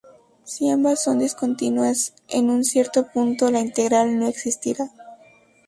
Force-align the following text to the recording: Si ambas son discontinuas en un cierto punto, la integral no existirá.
Si 0.45 0.67
ambas 0.67 1.03
son 1.03 1.19
discontinuas 1.19 2.15
en 2.27 2.49
un 2.49 2.63
cierto 2.63 3.05
punto, 3.13 3.51
la 3.51 3.59
integral 3.59 4.17
no 4.17 4.27
existirá. 4.27 4.89